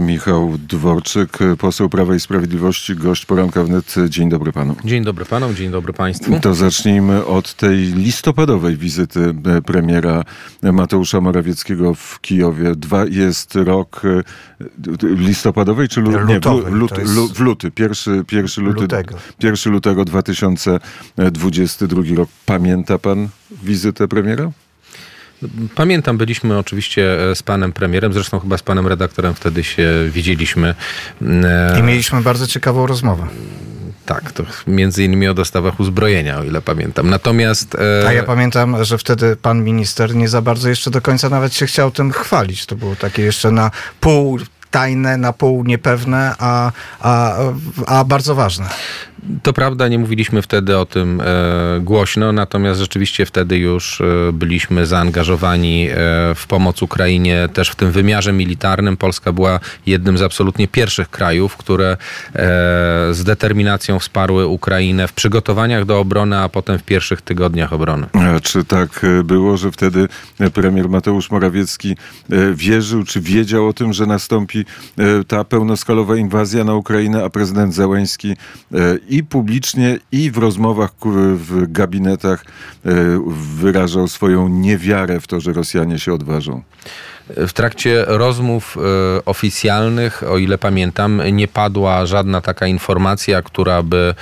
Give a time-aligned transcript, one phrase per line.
[0.00, 3.94] Michał Dworczyk, poseł Prawa i Sprawiedliwości, gość poranka wnet.
[4.08, 4.76] Dzień dobry panu.
[4.84, 6.40] Dzień dobry panom, dzień dobry państwu.
[6.40, 9.34] To zacznijmy od tej listopadowej wizyty
[9.66, 10.24] premiera
[10.62, 12.74] Mateusza Morawieckiego w Kijowie.
[12.76, 14.02] Dwa jest rok
[15.02, 16.92] listopadowej czy lu, nie, w, lut,
[17.34, 19.14] w luty, pierwszy, pierwszy luty, lutego.
[19.42, 22.28] 1 lutego 2022 rok.
[22.46, 23.28] Pamięta pan
[23.62, 24.50] wizytę premiera?
[25.74, 30.74] Pamiętam, byliśmy oczywiście e, z panem premierem, zresztą chyba z panem redaktorem wtedy się widzieliśmy.
[31.22, 33.26] E, I mieliśmy bardzo ciekawą rozmowę.
[34.06, 37.10] Tak, to między innymi o dostawach uzbrojenia, o ile pamiętam.
[37.10, 37.74] Natomiast.
[37.74, 38.08] E...
[38.08, 41.66] A ja pamiętam, że wtedy pan minister nie za bardzo jeszcze do końca nawet się
[41.66, 42.66] chciał tym chwalić.
[42.66, 44.38] To było takie jeszcze na pół
[44.70, 47.36] tajne, na pół niepewne, a, a,
[47.86, 48.68] a bardzo ważne.
[49.42, 51.24] To prawda, nie mówiliśmy wtedy o tym e,
[51.80, 55.94] głośno, natomiast rzeczywiście wtedy już e, byliśmy zaangażowani e,
[56.34, 58.96] w pomoc Ukrainie też w tym wymiarze militarnym.
[58.96, 61.96] Polska była jednym z absolutnie pierwszych krajów, które
[63.10, 68.06] z determinacją wsparły Ukrainę w przygotowaniach do obrony, a potem w pierwszych tygodniach obrony.
[68.12, 70.08] A czy tak było, że wtedy
[70.54, 71.96] premier Mateusz Morawiecki
[72.54, 74.64] wierzył, czy wiedział o tym, że nastąpi
[75.28, 78.36] ta pełnoskalowa inwazja na Ukrainę, a prezydent Zełęński
[79.14, 80.90] i publicznie, i w rozmowach
[81.34, 82.90] w gabinetach e,
[83.56, 86.62] wyrażał swoją niewiarę w to, że Rosjanie się odważą.
[87.28, 94.14] W trakcie rozmów e, oficjalnych, o ile pamiętam, nie padła żadna taka informacja, która by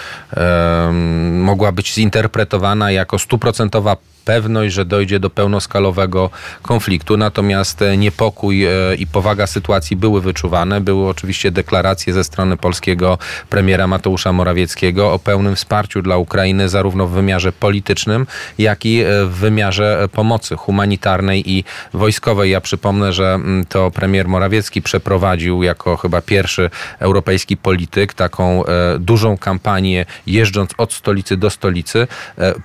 [1.32, 6.30] mogła być zinterpretowana jako stuprocentowa pewność, że dojdzie do pełnoskalowego
[6.62, 7.16] konfliktu.
[7.16, 10.80] Natomiast e, niepokój e, i powaga sytuacji były wyczuwane.
[10.80, 13.18] Były oczywiście deklaracje ze strony polskiego
[13.50, 18.26] premiera Mateusza Morawieckiego o pełnym wsparciu dla Ukrainy, zarówno w wymiarze politycznym,
[18.58, 21.64] jak i e, w wymiarze pomocy humanitarnej i
[21.94, 22.50] wojskowej.
[22.50, 28.62] Ja przypomnę, że mm, to premier Morawiecki przeprowadził jako chyba pierwszy europejski polityk taką
[28.98, 32.06] dużą kampanię, jeżdżąc od stolicy do stolicy,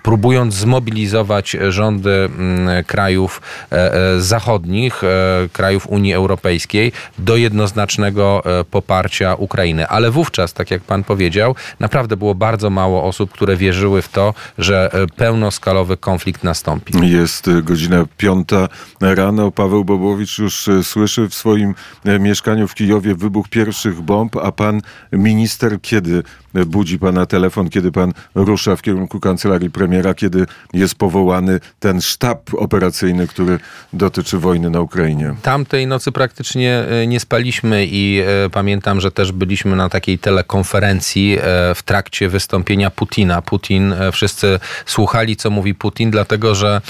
[0.03, 3.41] próbując zmobilizować rządy mm, krajów
[3.71, 5.07] e, e, zachodnich, e,
[5.53, 9.87] krajów Unii Europejskiej do jednoznacznego poparcia Ukrainy.
[9.87, 14.33] Ale wówczas, tak jak pan powiedział, naprawdę było bardzo mało osób, które wierzyły w to,
[14.57, 16.93] że pełnoskalowy konflikt nastąpi.
[17.11, 18.67] Jest godzina piąta
[19.01, 19.51] rano.
[19.51, 21.75] Paweł Bobowicz już słyszy w swoim
[22.19, 24.81] mieszkaniu w Kijowie wybuch pierwszych bomb, a pan
[25.11, 26.23] minister kiedy
[26.65, 32.53] budzi pana telefon, kiedy pan rusza w kierunku kancelarii premiera, kiedy jest powołany ten sztab
[32.53, 33.59] operacyjny, który
[33.93, 35.35] dotyczy wojny na Ukrainie.
[35.41, 41.37] Tamtej nocy praktycznie e, nie spaliśmy i e, pamiętam, że też byliśmy na takiej telekonferencji
[41.37, 41.41] e,
[41.75, 43.41] w trakcie wystąpienia Putina.
[43.41, 46.81] Putin, wszyscy słuchali, co mówi Putin, dlatego że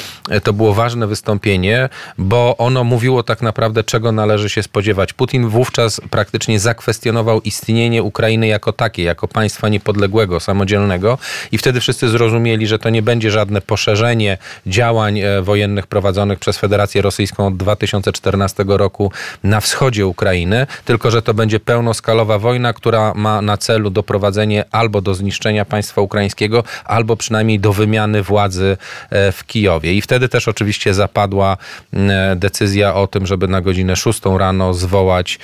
[0.43, 5.13] to było ważne wystąpienie, bo ono mówiło tak naprawdę, czego należy się spodziewać.
[5.13, 11.17] Putin wówczas praktycznie zakwestionował istnienie Ukrainy jako takiej, jako państwa państwa niepodległego, samodzielnego
[11.51, 14.37] i wtedy wszyscy zrozumieli, że to nie będzie żadne poszerzenie
[14.67, 19.11] działań e, wojennych prowadzonych przez Federację Rosyjską od 2014 roku
[19.43, 25.01] na wschodzie Ukrainy, tylko że to będzie pełnoskalowa wojna, która ma na celu doprowadzenie albo
[25.01, 28.77] do zniszczenia państwa ukraińskiego, albo przynajmniej do wymiany władzy
[29.09, 29.93] e, w Kijowie.
[29.93, 31.57] I wtedy też oczywiście zapadła
[31.93, 35.39] e, decyzja o tym, żeby na godzinę 6 rano zwołać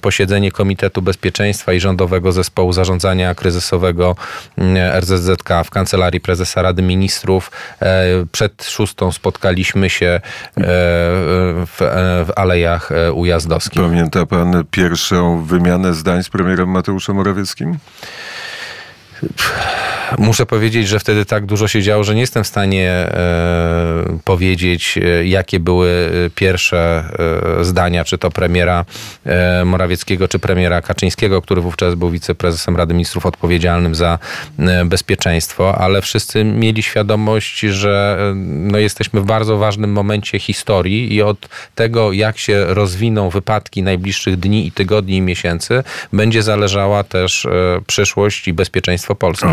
[0.00, 4.16] posiedzenie Komitetu Bezpieczeństwa i Rządowego Zespołu Zarządzania zarządzania kryzysowego
[4.58, 7.50] mm, RZZK w Kancelarii Prezesa Rady Ministrów.
[7.80, 10.20] E, przed szóstą spotkaliśmy się e,
[11.66, 13.82] w, e, w Alejach Ujazdowskich.
[13.82, 17.78] Pamięta pan pierwszą wymianę zdań z premierem Mateuszem Morawieckim?
[20.18, 24.98] Muszę powiedzieć, że wtedy tak dużo się działo, że nie jestem w stanie e, powiedzieć,
[24.98, 25.90] e, jakie były
[26.26, 27.04] e, pierwsze
[27.60, 28.84] e, zdania, czy to premiera
[29.26, 34.18] e, Morawieckiego, czy premiera Kaczyńskiego, który wówczas był wiceprezesem Rady Ministrów odpowiedzialnym za
[34.58, 41.22] e, bezpieczeństwo, ale wszyscy mieli świadomość, że no, jesteśmy w bardzo ważnym momencie historii i
[41.22, 45.82] od tego, jak się rozwiną wypadki najbliższych dni i tygodni i miesięcy,
[46.12, 47.46] będzie zależała też
[47.86, 49.46] przyszłość i bezpieczeństwo Polski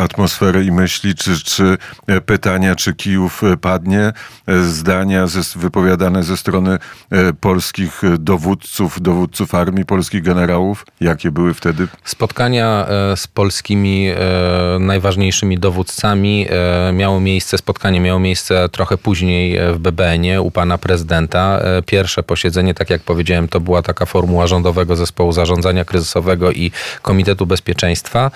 [0.00, 1.78] atmosfery i myśli, czy, czy
[2.26, 4.12] pytania, czy Kijów padnie,
[4.48, 6.78] zdania ze, wypowiadane ze strony
[7.10, 11.88] e, polskich dowódców, dowódców armii, polskich generałów, jakie były wtedy?
[12.04, 16.46] Spotkania e, z polskimi e, najważniejszymi dowódcami
[16.92, 21.60] miało miejsce, spotkanie miało miejsce trochę później w BBN-ie u pana prezydenta.
[21.86, 26.70] Pierwsze posiedzenie, tak jak powiedziałem, to była taka formuła rządowego zespołu zarządzania kryzysowego i
[27.02, 28.30] Komitetu Bezpieczeństwa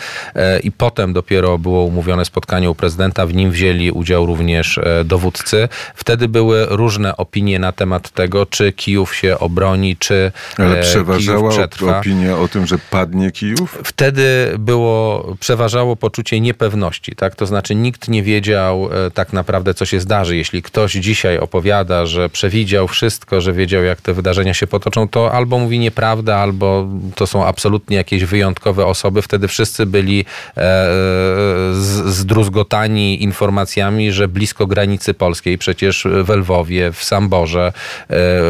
[0.63, 5.69] i potem dopiero dopiero było umówione spotkanie u prezydenta, w nim wzięli udział również dowódcy.
[5.95, 11.51] Wtedy były różne opinie na temat tego, czy Kijów się obroni, czy Ale Kijów przeważała
[11.51, 11.99] przetrwa.
[11.99, 13.79] opinia o tym, że padnie Kijów?
[13.85, 17.35] Wtedy było, przeważało poczucie niepewności, tak?
[17.35, 20.37] To znaczy nikt nie wiedział e, tak naprawdę, co się zdarzy.
[20.37, 25.33] Jeśli ktoś dzisiaj opowiada, że przewidział wszystko, że wiedział, jak te wydarzenia się potoczą, to
[25.33, 29.23] albo mówi nieprawda, albo to są absolutnie jakieś wyjątkowe osoby.
[29.23, 30.25] Wtedy wszyscy byli
[30.57, 31.32] e,
[32.05, 37.73] zdruzgotani informacjami, że blisko granicy polskiej, przecież w Lwowie, w Samborze, e,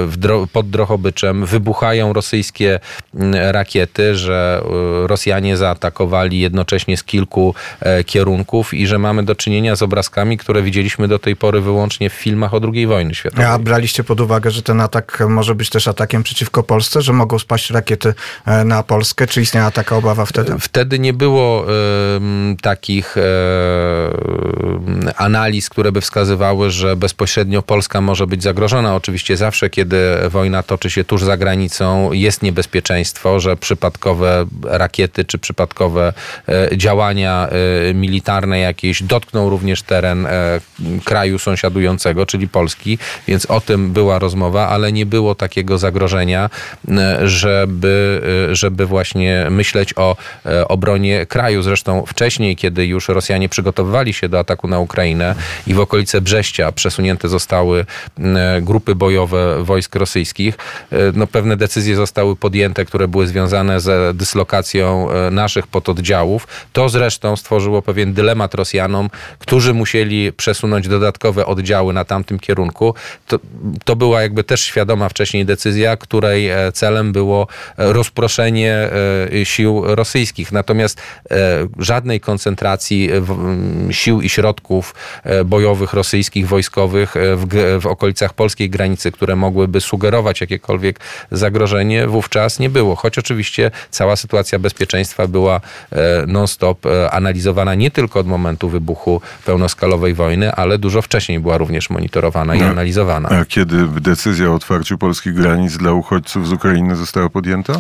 [0.07, 2.81] w Dro- pod Drohobyczem wybuchają rosyjskie
[3.15, 9.35] mm, rakiety, że e, Rosjanie zaatakowali jednocześnie z kilku e, kierunków i że mamy do
[9.35, 13.47] czynienia z obrazkami, które widzieliśmy do tej pory wyłącznie w filmach o II wojny światowej.
[13.47, 17.39] A braliście pod uwagę, że ten atak może być też atakiem przeciwko Polsce, że mogą
[17.39, 18.15] spaść rakiety
[18.65, 19.27] na Polskę?
[19.27, 20.55] Czy istniała taka obawa wtedy?
[20.61, 21.67] Wtedy nie było
[22.17, 23.25] em, takich em,
[25.17, 28.97] analiz, które by wskazywały, że bezpośrednio Polska może być zagrożona.
[28.97, 29.97] Oczywiście zawsze, kiedy
[30.29, 36.13] wojna toczy się tuż za granicą, jest niebezpieczeństwo, że przypadkowe rakiety czy przypadkowe
[36.49, 40.61] e, działania e, militarne jakieś dotkną również teren e,
[41.05, 42.99] kraju sąsiadującego, czyli Polski,
[43.29, 46.51] więc o tym była rozmowa, ale nie było takiego zagrożenia,
[46.89, 50.17] e, żeby, e, żeby właśnie myśleć o
[50.47, 51.63] e, obronie kraju.
[51.63, 55.35] Zresztą wcześniej, kiedy już Rosjanie przygotowywali się do ataku na Ukrainę
[55.67, 57.87] i w okolice Brześcia przesunięte zostały
[58.61, 60.55] grupy bojowe wojsk rosyjskich,
[60.93, 66.47] e, no pewne decyzje zostały podjęte, które były związane z dyslokacją e, naszych pododdziałów.
[66.73, 72.95] To zresztą stworzyło pewien dylemat Rosjanom, którzy musieli przesunąć dodatkowe oddziały na tamtym kierunku.
[73.27, 73.39] To,
[73.85, 78.91] to była jakby też świadoma wcześniej decyzja, której e, celem było rozproszenie
[79.45, 80.53] sił rosyjskich.
[80.53, 81.01] Natomiast
[81.79, 82.52] żadnej koncentracji
[83.21, 84.95] w, m, sił i środków
[85.25, 87.47] e, bojowych rosyjskich, wojskowych e, w,
[87.81, 91.01] w okolicach polskiej granicy, które mogłyby sugerować jakiekolwiek
[91.31, 92.97] zagrożenie, wówczas nie było.
[92.97, 95.61] Choć oczywiście cała sytuacja bezpieczeństwa była
[95.93, 101.59] e, non-stop e, analizowana nie tylko od momentu wybuchu pełnoskalowej wojny, ale dużo wcześniej była
[101.59, 102.67] również monitorowana i No.
[102.67, 103.29] analizowana.
[103.29, 107.73] A kiedy decyzja o otwarciu polskich granic dla uchodźców z Ukrainy została podjęta?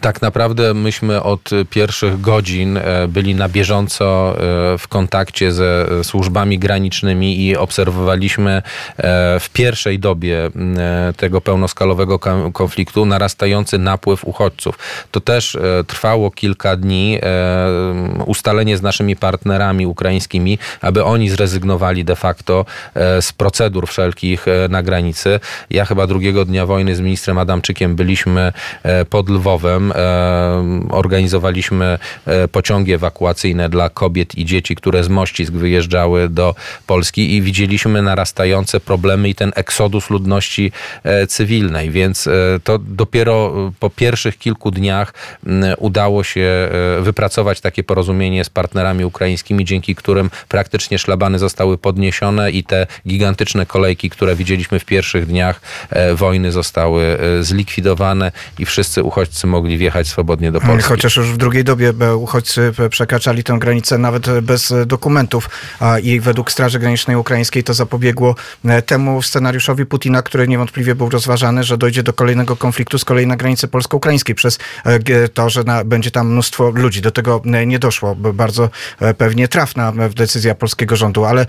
[0.00, 6.58] Tak naprawdę myśmy od pierwszych godzin e, byli na bieżąco e, w kontakcie ze służbami
[6.58, 8.62] granicznymi i obserwowaliśmy e,
[9.40, 12.18] w pierwszej dobie e, tego pełnoskalowego
[12.52, 14.78] konfliktu narastający napływ uchodźców.
[15.10, 17.18] To też trwało kilka dni,
[18.26, 22.64] ustalenie z naszymi partnerami ukraińskimi, aby oni zrezygnowali de facto
[23.20, 25.40] z procedur wszelkich na granicy.
[25.70, 28.52] Ja chyba drugiego dnia wojny z ministrem Adamczykiem byliśmy
[29.10, 29.92] pod Lwowem.
[30.90, 31.98] Organizowaliśmy
[32.52, 34.05] pociągi ewakuacyjne dla kobiet
[34.36, 36.54] i dzieci, które z Mościsk wyjeżdżały do
[36.86, 40.72] Polski i widzieliśmy narastające problemy i ten eksodus ludności
[41.04, 42.32] e, cywilnej, więc e,
[42.64, 45.14] to dopiero e, po pierwszych kilku dniach
[45.78, 46.68] udało się
[47.00, 53.66] wypracować takie porozumienie z partnerami ukraińskimi, dzięki którym praktycznie szlabany zostały podniesione i te gigantyczne
[53.66, 55.60] kolejki, które widzieliśmy w pierwszych dniach
[56.14, 60.88] wojny zostały zlikwidowane i wszyscy uchodźcy mogli wjechać swobodnie do Polski.
[60.88, 65.50] Chociaż już w drugiej dobie uchodźcy przekraczali tę granicę nawet e, bez e, dokumentów
[66.02, 68.34] i według Straży Granicznej Ukraińskiej to zapobiegło
[68.64, 73.26] e, temu scenariuszowi Putina, który niewątpliwie był rozważany, że dojdzie do kolejnego konfliktu z kolei
[73.26, 74.58] na granicy polsko-ukraińskiej przez
[75.34, 77.02] to, że na, będzie tam mnóstwo ludzi.
[77.02, 78.14] Do tego nie doszło.
[78.14, 78.70] Bardzo
[79.18, 81.46] pewnie trafna decyzja polskiego rządu, ale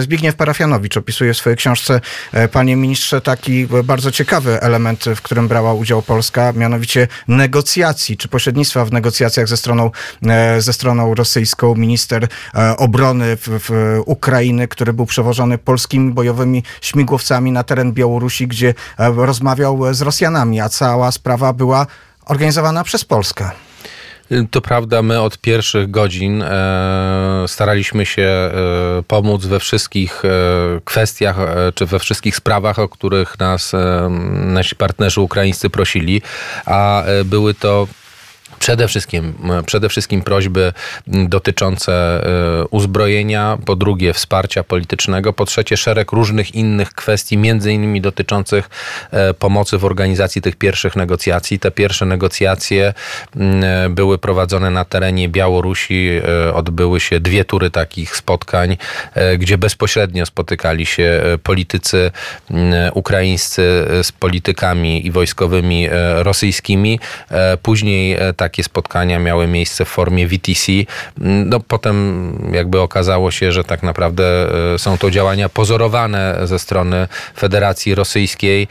[0.00, 2.00] Zbigniew Parafianowicz opisuje w swojej książce,
[2.52, 8.84] panie ministrze, taki bardzo ciekawy element, w którym brała udział Polska, mianowicie negocjacji, czy pośrednictwa
[8.84, 9.90] w negocjacjach ze stroną,
[10.58, 11.74] ze stroną rosyjską.
[11.74, 18.46] Minister e, obrony w, w Ukrainy, który był przewożony polskimi bojowymi śmigłowcami na teren Białorusi,
[18.46, 21.86] gdzie e, rozmawiał z Rosjanami, a cała sprawa była
[22.26, 23.50] organizowana przez Polskę.
[24.50, 28.50] To prawda, my od pierwszych godzin e, staraliśmy się
[29.06, 30.22] pomóc we wszystkich
[30.84, 31.36] kwestiach,
[31.74, 33.72] czy we wszystkich sprawach, o których nas
[34.30, 36.22] nasi partnerzy ukraińscy prosili,
[36.66, 37.88] a były to
[38.58, 39.34] Przede wszystkim,
[39.66, 40.72] przede wszystkim prośby
[41.06, 48.00] dotyczące e, uzbrojenia, po drugie wsparcia politycznego, po trzecie szereg różnych innych kwestii, między innymi
[48.00, 48.70] dotyczących
[49.10, 51.58] e, pomocy w organizacji tych pierwszych negocjacji.
[51.58, 52.94] Te pierwsze negocjacje
[53.36, 56.20] m, e, były prowadzone na terenie Białorusi,
[56.54, 58.76] odbyły się dwie tury takich spotkań,
[59.38, 62.10] gdzie bezpośrednio spotykali się politycy
[62.50, 67.00] m, ukraińscy z politykami i wojskowymi rosyjskimi.
[67.62, 70.72] Później tak takie spotkania miały miejsce w formie VTC.
[71.16, 74.24] No potem jakby okazało się, że tak naprawdę
[74.78, 78.68] są to działania pozorowane ze strony Federacji Rosyjskiej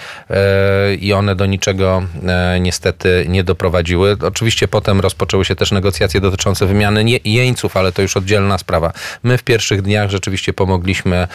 [1.00, 2.03] i one do niczego
[2.60, 4.17] niestety nie doprowadziły.
[4.22, 8.93] Oczywiście potem rozpoczęły się też negocjacje dotyczące wymiany jeńców, ale to już oddzielna sprawa.
[9.24, 11.27] My w pierwszych dniach rzeczywiście pomogliśmy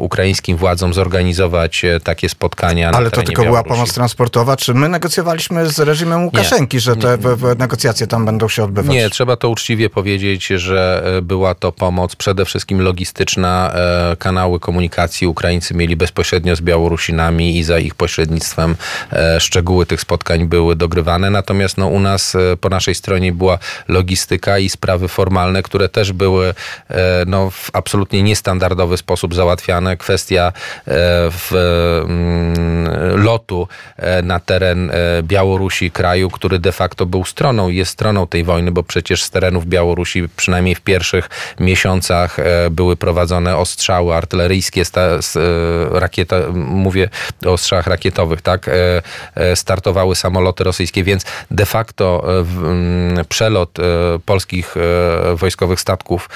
[0.00, 2.90] ukraińskim władzom zorganizować takie spotkania.
[2.90, 4.56] Ale to tylko była pomoc transportowa.
[4.56, 7.13] Czy my negocjowaliśmy z reżimem Łukaszenki, nie, że te
[7.58, 8.92] negocjacje tam będą się odbywać?
[8.92, 13.72] Nie, trzeba to uczciwie powiedzieć, że e, była to pomoc przede wszystkim logistyczna.
[13.74, 18.76] E, kanały komunikacji Ukraińcy mieli bezpośrednio z Białorusinami i za ich pośrednictwem
[19.12, 21.30] e, szczegóły tych spotkań były dogrywane.
[21.30, 26.54] Natomiast no, u nas po naszej stronie była logistyka i sprawy formalne, które też były
[27.26, 29.96] no, w absolutnie niestandardowy sposób załatwiane.
[29.96, 30.52] Kwestia
[31.30, 31.52] w
[32.04, 33.68] mm, lotu
[34.22, 34.90] na teren
[35.22, 39.66] Białorusi, kraju, który de facto był stroną jest stroną tej wojny, bo przecież z terenów
[39.66, 41.30] Białorusi przynajmniej w pierwszych
[41.60, 44.82] miesiącach e, były prowadzone ostrzały artyleryjskie,
[45.90, 47.08] rakieta, mówię
[47.46, 48.70] o ostrzałach rakietowych, tak?
[49.54, 52.24] Startowały samoloty rosyjskie, więc de facto
[53.28, 53.78] przelot
[54.26, 54.74] polskich
[55.34, 56.30] wojskowych statków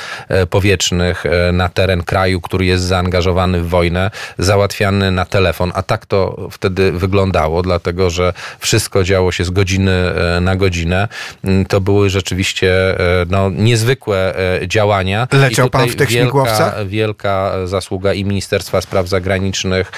[0.50, 6.48] powietrznych na teren kraju, który jest zaangażowany w wojnę, załatwiany na telefon, a tak to
[6.50, 11.08] wtedy wyglądało, dlatego że wszystko działo się z godziny e, na godzinę.
[11.44, 15.28] Mm, to były rzeczywiście e, no, niezwykłe e, działania.
[15.32, 16.88] Leciał pan w tych wielka, śmigłowcach?
[16.88, 19.92] Wielka zasługa i Ministerstwa Spraw Zagranicznych,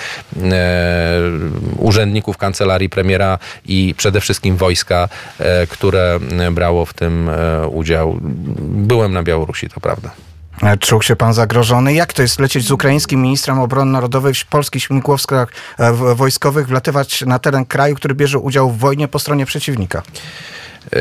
[1.79, 5.09] urzędników kancelarii premiera i przede wszystkim wojska,
[5.69, 6.19] które
[6.53, 7.31] brało w tym
[7.71, 8.19] udział.
[8.61, 10.11] Byłem na Białorusi, to prawda.
[10.81, 11.95] Czuł się pan zagrożony?
[11.95, 15.49] Jak to jest lecieć z ukraińskim ministrem obrony narodowej w polskich śmigłowskach
[15.79, 20.03] e, wojskowych, wlatywać na teren kraju, który bierze udział w wojnie po stronie przeciwnika?
[20.87, 21.01] E,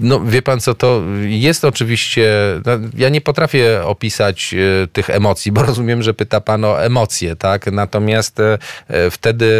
[0.00, 2.32] no wie pan co, to jest oczywiście,
[2.66, 7.36] no, ja nie potrafię opisać e, tych emocji, bo rozumiem, że pyta pan o emocje,
[7.36, 7.66] tak?
[7.72, 8.58] Natomiast e,
[9.10, 9.50] wtedy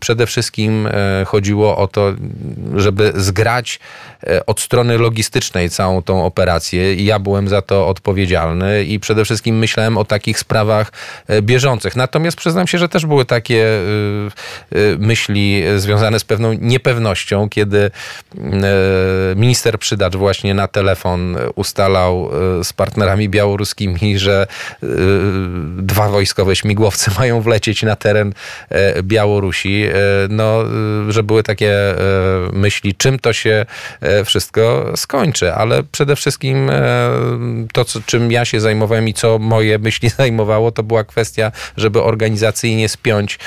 [0.00, 0.88] przede wszystkim
[1.26, 2.12] chodziło o to,
[2.76, 3.80] żeby zgrać
[4.46, 9.58] od strony logistycznej całą tą operację i ja byłem za to odpowiedzialny i przede wszystkim
[9.58, 10.92] myślałem o takich sprawach
[11.42, 11.96] bieżących.
[11.96, 13.66] Natomiast przyznam się, że też były takie
[14.98, 17.90] myśli związane z pewną niepewnością, kiedy
[19.36, 22.30] minister Przydacz właśnie na telefon ustalał
[22.60, 24.46] e, z partnerami białoruskimi, że
[24.82, 24.86] e,
[25.78, 28.32] dwa wojskowe śmigłowce mają wlecieć na teren
[29.02, 29.84] Białorusi.
[30.28, 30.64] No,
[31.08, 31.74] że były takie
[32.52, 33.66] myśli, czym to się
[34.24, 36.70] wszystko skończy, ale przede wszystkim
[37.72, 42.88] to, czym ja się zajmowałem i co moje myśli zajmowało, to była kwestia, żeby organizacyjnie
[42.88, 43.38] spiąć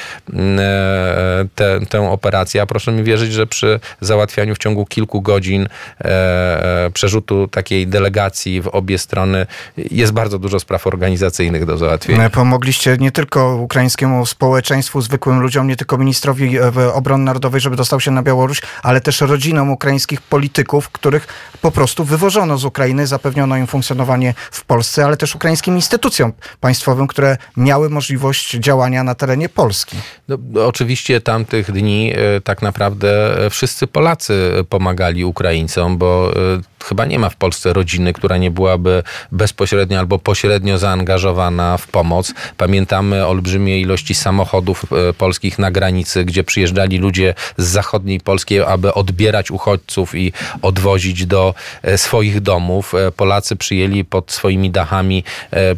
[1.56, 2.62] tę, tę operację.
[2.62, 5.68] A proszę mi wierzyć, że przy załatwianiu w ciągu kilku godzin
[6.02, 9.48] e, e, przerzutu takiej delegacji w obie strony
[9.78, 12.30] jest bardzo dużo spraw organizacyjnych do załatwienia.
[12.30, 18.00] Pomogliście nie tylko ukraińskiemu społeczeństwu, zwykłym ludziom, nie tylko ministrowi e, obrony narodowej, żeby dostał
[18.00, 21.28] się na Białoruś, ale też rodzinom ukraińskich polityków, których
[21.62, 27.08] po prostu wywożono z Ukrainy, zapewniono im funkcjonowanie w Polsce, ale też ukraińskim instytucjom państwowym,
[27.08, 29.98] które miały możliwość działania na terenie Polski.
[30.28, 37.30] No, oczywiście tamtych dni tak naprawdę wszyscy Polacy pomagali Ukraińcom, bo y, chyba nie ma
[37.30, 42.34] w Polsce rodziny, która nie byłaby bezpośrednio albo pośrednio zaangażowana w pomoc.
[42.58, 48.94] Pamiętamy olbrzymie ilości samochodów e, polskich na granicy, gdzie przyjeżdżali ludzie z zachodniej Polski, aby
[48.94, 52.96] odbierać uchodźców i odwozić do e, swoich domów.
[52.96, 55.24] E, Polacy przyjęli pod swoimi dachami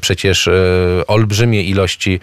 [0.02, 0.50] przecież
[1.08, 2.20] olbrzymie ilości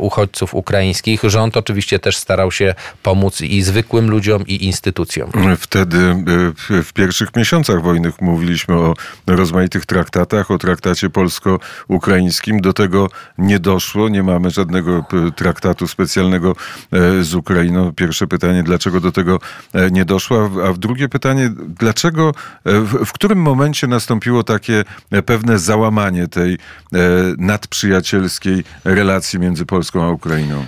[0.00, 1.20] uchodźców ukraińskich.
[1.24, 5.30] Rząd oczywiście też starał się pomóc i zwykłym ludziom, i instytucjom.
[5.58, 6.24] Wtedy
[6.68, 8.94] w pierwszych miesiącach wojny mówiliśmy o
[9.26, 12.60] rozmaitych traktatach, o traktacie polsko-ukraińskim.
[12.60, 16.54] Do tego nie doszło, nie mamy żadnego e, traktatu specjalnego
[16.92, 17.92] e, z Ukrainą.
[17.92, 19.38] Pierwsze pytanie, dlaczego do tego
[19.72, 20.50] e, nie doszło?
[20.68, 22.32] A drugie pytanie, dlaczego,
[22.64, 24.84] w, w którym momencie nastąpiło takie
[25.26, 26.58] pewne załamanie tej
[27.38, 30.64] nadprzyjacielskiej relacji między Polską a Ukrainą?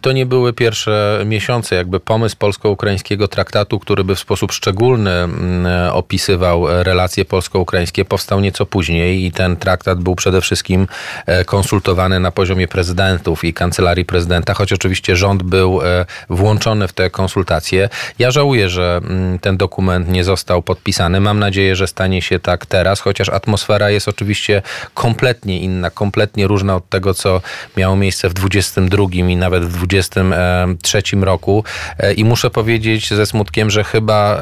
[0.00, 5.92] To nie były pierwsze miesiące, jakby pomysł polsko-ukraińskiego traktatu, który by w sposób szczególny mm,
[5.92, 10.86] opisywał relacje polsko-ukraińskie powstał nieco później i ten traktat był przede wszystkim
[11.26, 16.92] e, konsultowany na poziomie prezydentów i kancelarii prezydenta, choć oczywiście rząd był e, włączony w
[16.92, 17.88] te konsultacje.
[18.18, 21.20] Ja żałuję, że mm, ten dokument nie został podpisany.
[21.20, 24.62] Mam nadzieję, że stanie się tak teraz, chociaż atmosfera jest oczywiście
[24.94, 27.40] kompletnie inna, kompletnie różna od tego, co
[27.76, 31.64] miało miejsce w 22 i nawet w 23 roku.
[31.98, 34.38] E, I muszę powiedzieć ze smutkiem, że chyba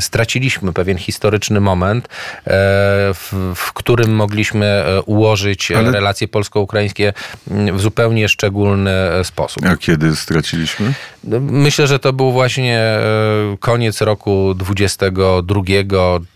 [0.00, 2.50] straciliśmy pewien historyczny moment, e,
[3.14, 7.12] w, w którym mogliśmy e, ułożyć e, Ale- relacje polsko-ukraińskie
[7.50, 8.90] mm, w zupełnie szczególny
[9.22, 9.64] sposób.
[9.66, 10.94] A kiedy straciliśmy?
[11.24, 13.00] No, Myślę, że to był właśnie e,
[13.60, 15.60] koniec roku 22,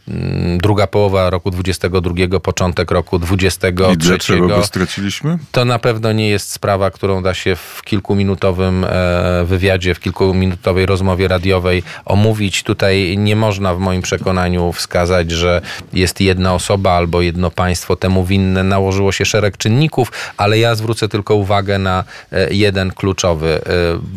[0.08, 3.92] mm, druga połowa roku 22, początek roku 23.
[3.92, 5.38] I dlaczego go straciliśmy?
[5.52, 10.86] To na pewno nie jest sprawa, którą da się w kilkuminutowym e, wywiadzie, w kilkuminutowej
[10.86, 12.62] rozmowie radiowej omówić.
[12.62, 15.60] Tutaj nie można w moim przekonaniu wskazać, że
[15.92, 18.64] jest jedna osoba albo jedno państwo temu winne.
[18.64, 23.60] Nałożyło się szereg czynników, ale ja zwrócę tylko uwagę na e, jeden kluczowy.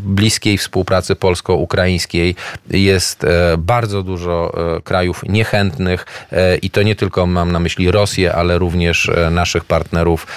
[0.06, 2.36] Bliskiej współpracy polsko-ukraińskiej
[2.70, 7.92] jest e, bardzo dużo e, krajów niechętnych e, i to nie tylko mam na myśli
[7.92, 10.28] Rosję, ale również naszych partnerów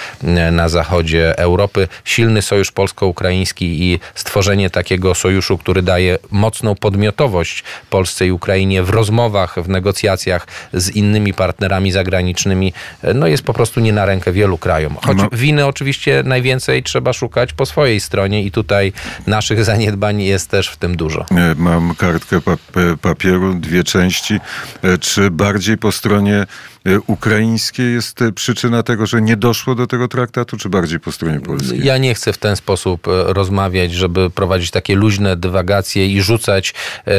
[0.51, 1.87] na zachodzie Europy.
[2.05, 8.89] Silny sojusz polsko-ukraiński i stworzenie takiego sojuszu, który daje mocną podmiotowość Polsce i Ukrainie w
[8.89, 12.73] rozmowach, w negocjacjach z innymi partnerami zagranicznymi,
[13.15, 14.97] no jest po prostu nie na rękę wielu krajom.
[15.05, 18.93] Choć winy oczywiście najwięcej trzeba szukać po swojej stronie i tutaj
[19.27, 21.25] naszych zaniedbań jest też w tym dużo.
[21.31, 24.39] E, Mam kartkę pap- papieru, dwie części.
[24.83, 26.45] E, Czy bardziej po stronie
[26.85, 31.39] e, ukraińskiej jest przyczyna tego, że nie doszło do tego traktatu, czy bardziej po stronie
[31.39, 31.85] polskiej?
[31.85, 36.73] Ja nie chcę w ten sposób rozmawiać, żeby prowadzić takie luźne dywagacje i rzucać
[37.07, 37.11] e,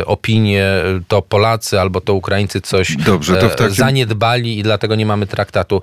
[0.00, 0.68] e, opinie,
[1.08, 5.82] to Polacy albo to Ukraińcy coś Dobrze, to takim- zaniedbali i dlatego nie mamy traktatu.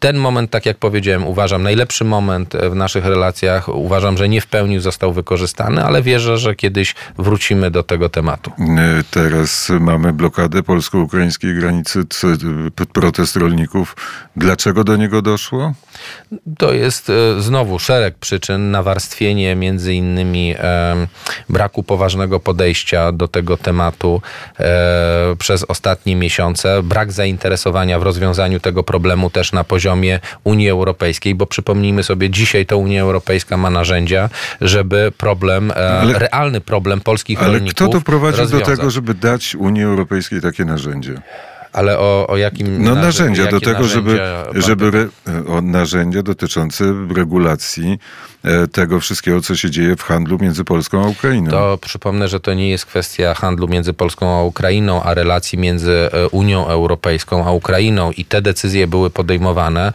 [0.00, 3.68] Ten moment, tak jak powiedziałem, uważam najlepszy moment w naszych relacjach.
[3.68, 8.50] Uważam, że nie w pełni został wykorzystany, ale wierzę, że kiedyś wrócimy do tego tematu.
[8.58, 12.04] E, Teraz mamy blokadę polsko-ukraińskiej granicy,
[12.76, 13.96] p- protest rolników.
[14.36, 15.72] Dlaczego do niego doszło?
[16.58, 20.96] To jest e, znowu szereg przyczyn, nawarstwienie między innymi e,
[21.48, 24.22] braku poważnego podejścia do tego tematu
[24.60, 29.87] e, przez ostatnie miesiące, brak zainteresowania w rozwiązaniu tego problemu też na poziomie
[30.44, 34.30] Unii Europejskiej, bo przypomnijmy sobie, dzisiaj to Unia Europejska ma narzędzia,
[34.60, 38.76] żeby problem, e, Ale- realny problem polskich Ale rolników kto doprowadził do rozwiązać.
[38.78, 41.14] tego, żeby dać Unii Europejskiej takie narzędzie?
[41.72, 44.20] Ale o, o jakim No narzędzia do tego, żeby,
[44.54, 45.08] żeby re,
[45.48, 46.84] o, narzędzia dotyczące
[47.16, 48.37] regulacji e,
[48.72, 51.50] tego wszystkiego, co się dzieje w handlu między Polską a Ukrainą.
[51.50, 56.10] To przypomnę, że to nie jest kwestia handlu między Polską a Ukrainą, a relacji między
[56.12, 59.92] e, Unią Europejską a Ukrainą i te decyzje były podejmowane e,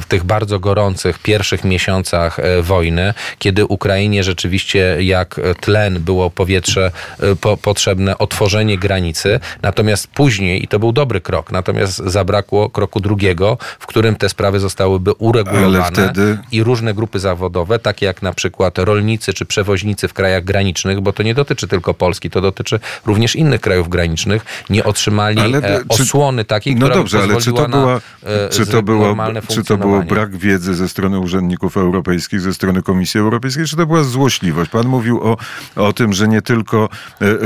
[0.00, 6.90] w tych bardzo gorących pierwszych miesiącach e, wojny, kiedy Ukrainie rzeczywiście jak tlen było powietrze
[7.20, 13.00] e, po, potrzebne otworzenie granicy, natomiast później, i to był dobry krok, natomiast zabrakło kroku
[13.00, 18.32] drugiego, w którym te sprawy zostałyby uregulowane wtedy- i różne grupy zawodowe, takie jak na
[18.32, 22.80] przykład rolnicy czy przewoźnicy w krajach granicznych, bo to nie dotyczy tylko Polski, to dotyczy
[23.06, 27.36] również innych krajów granicznych, nie otrzymali Ale, e, czy- osłony takiej, No która dobrze, ale
[27.36, 30.88] czy to, była, na e, czy, to było, normalne czy to było brak wiedzy ze
[30.88, 34.70] strony urzędników europejskich, ze strony Komisji Europejskiej, czy to była złośliwość?
[34.70, 35.36] Pan mówił o,
[35.76, 36.88] o tym, że nie tylko e,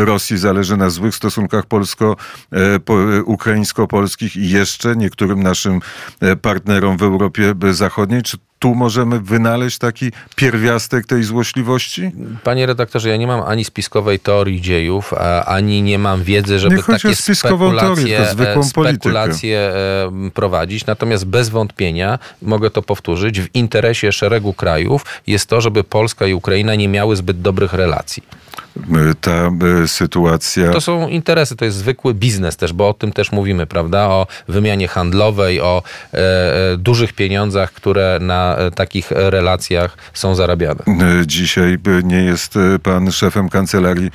[0.05, 5.81] Rosji zależy na złych stosunkach polsko-ukraińsko-polskich i jeszcze niektórym naszym
[6.43, 8.23] partnerom w Europie Zachodniej.
[8.23, 12.11] Czy tu możemy wynaleźć taki pierwiastek tej złośliwości?
[12.45, 15.15] Panie redaktorze, ja nie mam ani spiskowej teorii dziejów,
[15.47, 18.65] ani nie mam wiedzy, żeby takie teorię, spekulacje, e, politykę.
[18.65, 20.87] spekulacje e, prowadzić.
[20.87, 26.35] Natomiast bez wątpienia, mogę to powtórzyć, w interesie szeregu krajów jest to, żeby Polska i
[26.35, 28.23] Ukraina nie miały zbyt dobrych relacji.
[28.79, 29.51] E, Ta
[29.83, 30.71] e, sytuacja...
[30.71, 34.07] To są interesy, to jest zwykły biznes też, bo o tym też mówimy, prawda?
[34.07, 35.83] O wymianie handlowej, o
[36.15, 36.19] e,
[36.73, 40.81] e, dużych pieniądzach, które na e, takich relacjach są zarabiane.
[40.87, 44.11] E, Dzisiaj e, nie jest pan szefem kancelarii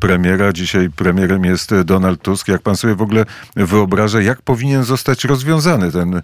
[0.00, 2.48] premiera, dzisiaj premierem jest Donald Tusk.
[2.48, 3.24] Jak pan sobie w ogóle
[3.56, 6.22] wyobraża, jak powinien zostać rozwiązany ten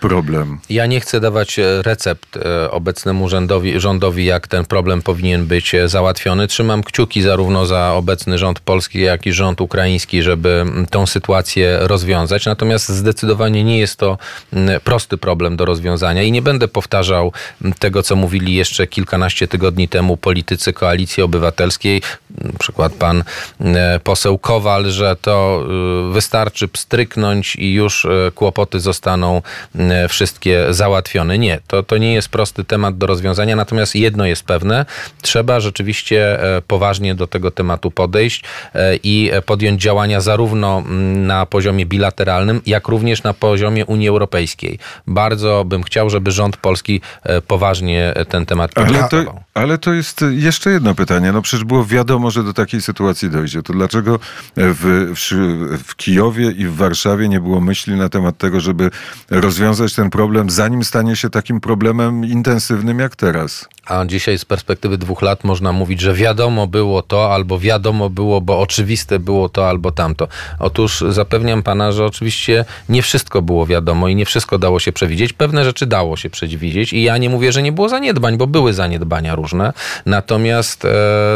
[0.00, 0.58] problem?
[0.70, 2.38] Ja nie chcę dawać recept
[2.70, 6.46] obecnemu rządowi, rządowi, jak ten problem powinien być załatwiony.
[6.46, 12.46] Trzymam kciuki zarówno za obecny rząd polski, jak i rząd ukraiński, żeby tą sytuację rozwiązać.
[12.46, 14.18] Natomiast zdecydowanie nie jest to
[14.84, 17.32] prosty problem do rozwiązania i nie będę powtarzał powtarzał
[17.78, 23.24] tego, co mówili jeszcze kilkanaście tygodni temu politycy Koalicji Obywatelskiej, na przykład pan
[23.60, 25.64] e, poseł Kowal, że to
[26.10, 29.42] e, wystarczy pstryknąć i już e, kłopoty zostaną
[30.08, 31.38] wszystkie załatwione.
[31.38, 34.86] Nie, to, to nie jest prosty temat do rozwiązania, natomiast jedno jest pewne,
[35.22, 38.44] trzeba rzeczywiście poważnie do tego tematu podejść
[39.02, 40.82] i podjąć działania zarówno
[41.14, 44.78] na poziomie bilateralnym, jak również na poziomie Unii Europejskiej.
[45.06, 46.87] Bardzo bym chciał, żeby rząd polski
[47.22, 51.32] e, poważnie ten temat Ale to, ale to jest jeszcze jedno pytanie.
[51.32, 53.62] No przecież było wiadomo, że do takiej sytuacji dojdzie.
[53.62, 54.18] To dlaczego
[54.56, 58.90] w, w, w Kijowie i w Warszawie nie było myśli na temat tego, żeby
[59.30, 63.68] rozwiązać ten problem, zanim stanie się takim problemem intensywnym jak teraz?
[63.88, 68.40] A dzisiaj z perspektywy dwóch lat można mówić, że wiadomo było to, albo wiadomo było,
[68.40, 70.28] bo oczywiste było to, albo tamto.
[70.58, 75.32] Otóż zapewniam pana, że oczywiście nie wszystko było wiadomo i nie wszystko dało się przewidzieć.
[75.32, 78.72] Pewne rzeczy dało się przewidzieć i ja nie mówię, że nie było zaniedbań, bo były
[78.74, 79.72] zaniedbania różne.
[80.06, 80.88] Natomiast e,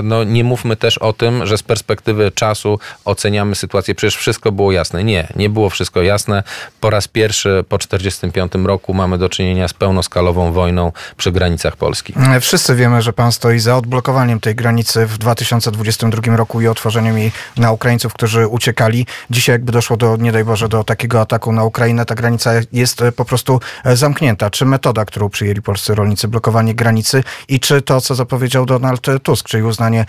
[0.03, 3.95] no, nie mówmy też o tym, że z perspektywy czasu oceniamy sytuację.
[3.95, 5.05] Przecież wszystko było jasne.
[5.05, 6.43] Nie, nie było wszystko jasne.
[6.81, 12.15] Po raz pierwszy po 1945 roku mamy do czynienia z pełnoskalową wojną przy granicach Polski.
[12.41, 17.33] Wszyscy wiemy, że pan stoi za odblokowaniem tej granicy w 2022 roku i otworzeniem jej
[17.57, 19.07] na Ukraińców, którzy uciekali.
[19.31, 23.03] Dzisiaj jakby doszło do, nie daj Boże, do takiego ataku na Ukrainę, ta granica jest
[23.03, 24.51] e, po prostu e, zamknięta.
[24.51, 29.49] Czy metoda, którą przyjęli polscy rolnicy, blokowanie granicy i czy to, co zapowiedział Donald Tusk,
[29.49, 30.07] czyli uznanie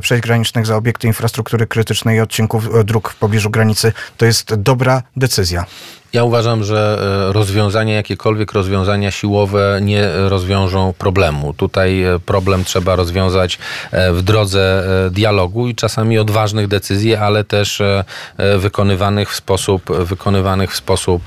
[0.00, 5.02] przejść granicznych za obiekty infrastruktury krytycznej i odcinków dróg w pobliżu granicy, to jest dobra
[5.16, 5.66] decyzja?
[6.16, 6.98] Ja uważam, że
[7.28, 11.52] e, rozwiązania, jakiekolwiek rozwiązania siłowe nie rozwiążą problemu.
[11.52, 13.58] Tutaj e, problem trzeba rozwiązać
[13.90, 17.82] e, w drodze dialogu i czasami odważnych decyzji, ale też
[18.58, 21.22] wykonywanych w sposób, wykonywanych w sposób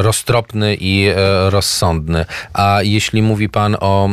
[0.00, 1.10] roztropny i
[1.48, 2.24] rozsądny.
[2.52, 4.08] A jeśli mówi Pan o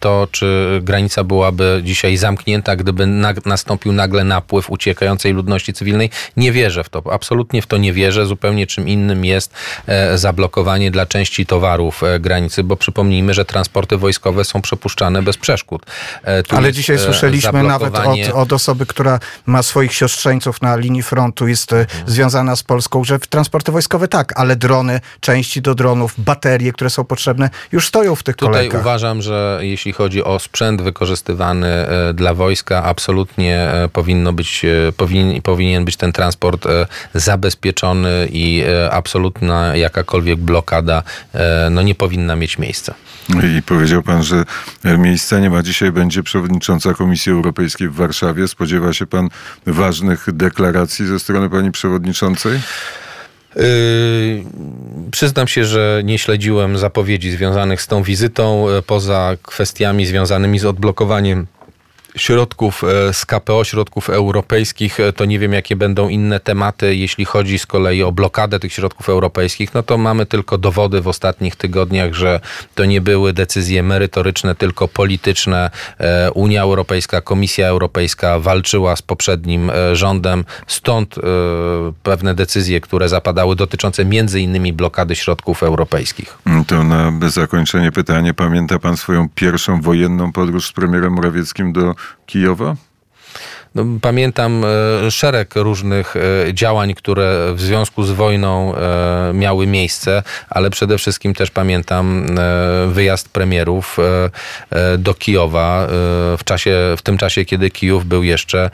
[0.00, 3.06] to, czy granica byłaby dzisiaj zamknięta, gdyby
[3.46, 7.02] nastąpił nagle napływ uciekającej ludności cywilnej, nie wierzę w to.
[7.12, 8.26] Absolutnie w to nie wierzę.
[8.26, 9.52] Zupełnie czym innym jest
[9.86, 15.36] e, zablokowanie dla części towarów e, granicy, bo przypomnijmy, że transporty wojskowe są przepuszczane bez
[15.36, 15.86] przeszkód.
[16.22, 21.02] E, tu Ale dzisiaj słyszeliśmy nawet od, od, osoby, która ma swoich siostrzeńców na linii
[21.02, 22.08] frontu, jest mhm.
[22.10, 27.04] związana z Polską, że transporty wojskowe tak, ale drony, części do dronów, baterie, które są
[27.04, 28.80] potrzebne, już stoją w tych Tutaj kolejkach.
[28.80, 34.66] uważam, że jeśli chodzi o sprzęt wykorzystywany dla wojska, absolutnie powinno być,
[34.96, 36.66] powinien, powinien być ten transport
[37.14, 38.59] zabezpieczony i
[38.90, 41.02] absolutna jakakolwiek blokada
[41.70, 42.94] no, nie powinna mieć miejsca.
[43.58, 44.44] I powiedział pan, że
[44.84, 45.62] miejsca nie ma.
[45.62, 48.48] Dzisiaj będzie przewodnicząca Komisji Europejskiej w Warszawie.
[48.48, 49.28] Spodziewa się pan
[49.66, 52.60] ważnych deklaracji ze strony pani przewodniczącej?
[53.56, 53.62] Yy,
[55.10, 61.46] przyznam się, że nie śledziłem zapowiedzi związanych z tą wizytą, poza kwestiami związanymi z odblokowaniem
[62.16, 66.96] środków e, z KPO, środków europejskich, e, to nie wiem, jakie będą inne tematy.
[66.96, 71.08] Jeśli chodzi z kolei o blokadę tych środków europejskich, no to mamy tylko dowody w
[71.08, 72.40] ostatnich tygodniach, że
[72.74, 75.70] to nie były decyzje merytoryczne, tylko polityczne.
[75.98, 81.14] E, Unia Europejska, Komisja Europejska walczyła z poprzednim rządem, stąd
[82.02, 86.38] pewne decyzje, które zapadały dotyczące między innymi blokady środków europejskich.
[86.66, 88.34] To na zakończenie pytanie.
[88.34, 91.94] Pamięta pan swoją pierwszą wojenną podróż z premierem Morawieckim do
[92.26, 92.76] Kijowa?
[93.74, 94.64] No, pamiętam
[95.06, 100.98] e, szereg różnych e, działań, które w związku z wojną e, miały miejsce, ale przede
[100.98, 102.26] wszystkim też pamiętam
[102.88, 103.96] wyjazd premierów
[104.98, 105.86] do Kijowa
[106.38, 108.70] w, czasie, w tym czasie, kiedy Kijów był jeszcze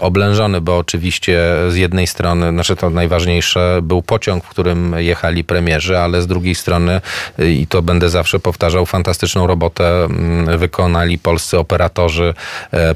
[0.00, 5.98] oblężony, bo oczywiście z jednej strony, znaczy to najważniejsze, był pociąg, w którym jechali premierzy,
[5.98, 7.00] ale z drugiej strony,
[7.38, 10.08] i to będę zawsze powtarzał, fantastyczną robotę
[10.58, 12.34] wykonali polscy operatorzy,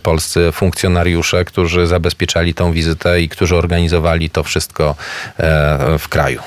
[0.02, 4.95] polscy funkcjonariusze, którzy zabezpieczali tą wizytę i którzy organizowali to wszystko
[5.38, 6.40] e, w kraju.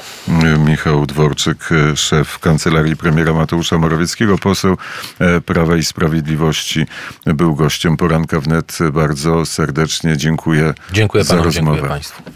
[0.65, 4.77] Michał Dworczyk, szef kancelarii premiera Mateusza Morawieckiego, poseł
[5.19, 6.85] e, Prawa i Sprawiedliwości,
[7.25, 8.77] był gościem poranka wnet.
[8.93, 11.71] Bardzo serdecznie dziękuję, dziękuję za panu, rozmowę.
[11.71, 12.23] Dziękuję państwu.